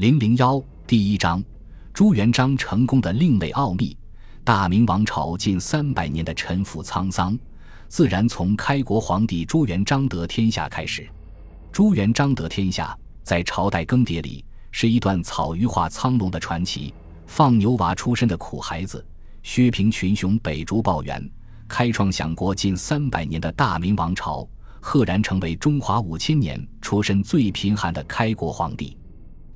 [0.00, 1.44] 零零幺第一章：
[1.92, 3.94] 朱元璋成功的另类奥秘。
[4.42, 7.38] 大明王朝近三百年的沉浮沧桑，
[7.86, 11.06] 自然从开国皇帝朱元璋得天下开始。
[11.70, 16.94] 朱元璋得天下，在朝代更迭里，是一段草鱼化苍龙的传奇。
[17.26, 19.04] 放牛娃出身的苦孩子，
[19.42, 21.30] 削平群雄，北逐暴元，
[21.68, 24.48] 开创享国近三百年的大明王朝，
[24.80, 28.96] 赫然成为中华五千年出身最贫寒的开国皇帝。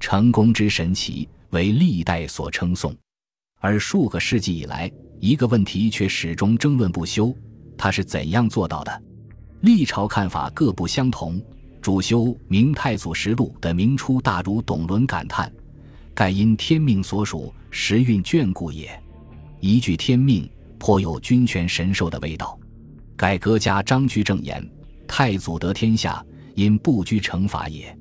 [0.06, 2.94] 成功之神奇为历代所称颂，
[3.58, 7.34] 而数个世纪以来，一个问题却始终争论不休：
[7.74, 9.02] 他是怎样做到的？
[9.62, 11.40] 历朝看法各不相同。
[11.80, 15.50] 主修《明太祖实录》的明初大儒董伦感叹
[16.12, 19.02] ：“盖因天命所属，时运眷顾也。
[19.58, 20.46] 一句天命，
[20.78, 22.58] 颇有君权神授的味道。”
[23.16, 24.70] 改革家张居正言
[25.08, 26.22] ：“太祖得天下，
[26.54, 27.98] 因不拘惩罚也。”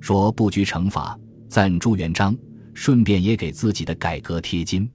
[0.00, 1.18] 说不拘惩罚。
[1.50, 2.38] 赞朱元璋，
[2.74, 4.88] 顺便也给自己的改革贴金。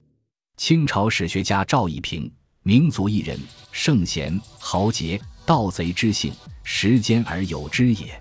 [0.56, 3.38] 清朝史学家赵以平，民族艺人，
[3.72, 6.32] 圣贤豪杰，盗贼之性，
[6.64, 8.18] 时间而有之也。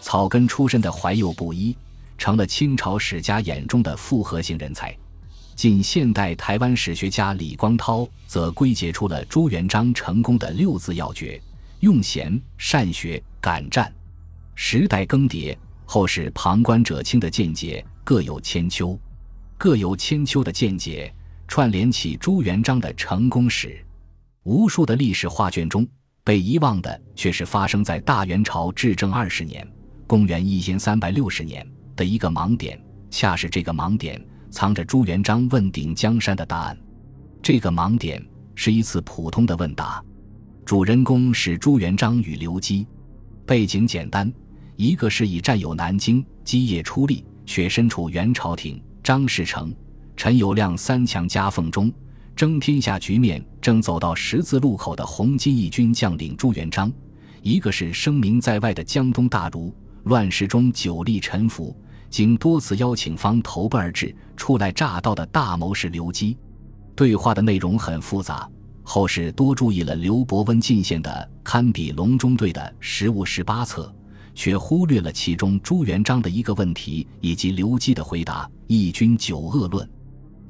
[0.00, 1.76] 草根出身的怀幼不一，
[2.16, 4.96] 成了清朝史家眼中的复合型人才。
[5.56, 11.42] 近现代台湾史学家李光涛则归结出了朱元璋成功的六字要诀：
[11.80, 13.92] 用贤、善学、敢战。
[14.54, 15.56] 时代更迭。
[15.84, 18.98] 后世旁观者清的见解各有千秋，
[19.58, 21.12] 各有千秋的见解
[21.46, 23.84] 串联起朱元璋的成功史。
[24.44, 25.86] 无数的历史画卷中，
[26.22, 29.66] 被遗忘的却是发生在大元朝至正二十年
[30.06, 32.78] （公元一千三百六十年）的一个盲点。
[33.10, 36.76] 恰是这个盲点，藏着朱元璋问鼎江山的答案。
[37.40, 38.20] 这个盲点
[38.54, 40.02] 是一次普通的问答，
[40.64, 42.86] 主人公是朱元璋与刘基，
[43.46, 44.32] 背景简单。
[44.76, 49.74] 一个是以占有南京、基业出力，却身处元朝廷张士诚、
[50.16, 51.92] 陈友谅三强夹缝中
[52.34, 56.90] 争天下局面正走到十字路口的红巾义军将领朱元璋；
[57.42, 59.72] 一个是声名在外的江东大儒，
[60.04, 61.76] 乱世中久立沉浮，
[62.10, 66.36] 经多次邀请方投奔而至，初来乍到的大谋士刘基。
[66.96, 68.48] 对话的内容很复杂，
[68.82, 73.94] 后世多注意了刘伯温进献的堪比隆中对的十五十八策。
[74.34, 79.88] 却忽略了其中朱元璋的一个问题以及刘基的回答：“义军九恶论。”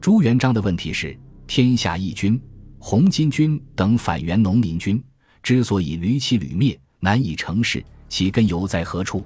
[0.01, 2.41] 朱元璋的问题是：天下义军、
[2.79, 5.03] 红巾军等反元农民军
[5.43, 9.23] 之所以屡起屡灭，难以成事，其根由在何处？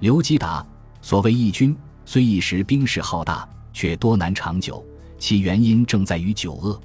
[0.00, 0.66] 刘基答
[1.00, 1.74] ：“所谓义军，
[2.04, 4.84] 虽一时兵势浩大，却多难长久，
[5.18, 6.78] 其原因正在于九恶。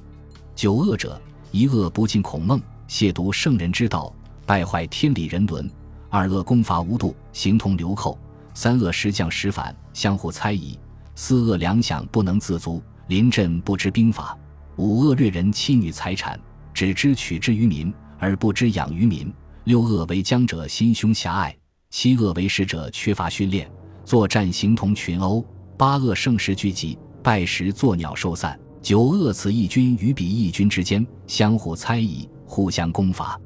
[0.56, 4.14] 九恶者：一恶不敬孔孟，亵渎圣人之道，
[4.46, 5.70] 败坏天理人伦。”
[6.14, 8.18] 二恶攻伐无度，形同流寇；
[8.54, 10.78] 三恶时降时反，相互猜疑；
[11.16, 14.38] 四恶粮饷不能自足，临阵不知兵法；
[14.76, 16.38] 五恶掠人妻女财产，
[16.74, 19.32] 只知取之于民，而不知养于民；
[19.64, 21.50] 六恶为将者心胸狭隘；
[21.92, 23.72] 七恶为使者缺乏训练，
[24.04, 25.42] 作战形同群殴；
[25.78, 33.40] 八恶盛时聚集，败时作鸟兽散；九恶此义军与彼义军之间相互猜疑，互相攻伐。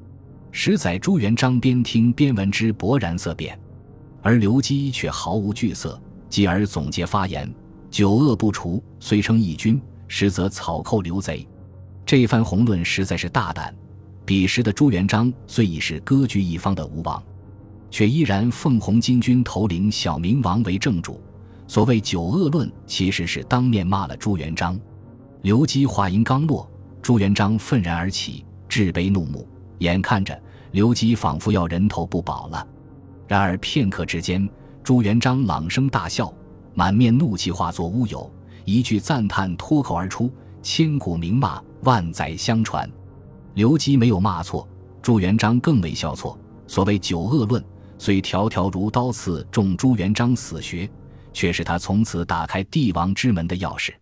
[0.58, 3.60] 十载，朱元璋边听边闻之勃然色变，
[4.22, 7.54] 而刘基却毫无惧色，继而总结发言
[7.92, 11.46] ：“九恶不除，虽称义军，实则草寇刘贼。”
[12.06, 13.76] 这番宏论实在是大胆。
[14.26, 17.22] 彼时的朱元璋虽已是割据一方的吴王，
[17.92, 21.22] 却依然奉红巾军头领小明王为正主。
[21.68, 24.80] 所谓九恶论，其实是当面骂了朱元璋。
[25.42, 26.66] 刘基话音刚落，
[27.02, 29.46] 朱元璋愤然而起，置杯怒目，
[29.80, 30.42] 眼看着。
[30.72, 32.68] 刘基仿佛要人头不保了，
[33.28, 34.48] 然而片刻之间，
[34.84, 36.34] 朱元璋朗声大笑，
[36.74, 38.30] 满面怒气化作乌有，
[38.66, 40.32] 一句赞叹脱口而出
[40.62, 42.90] ：“千古名骂，万载相传。”
[43.56, 44.68] 刘基没有骂错，
[45.02, 46.38] 朱元璋更没笑错。
[46.68, 47.64] 所谓九恶论，
[47.98, 50.90] 虽条条如刀刺中朱元璋死穴，
[51.32, 53.94] 却是他从此打开帝王之门的钥匙。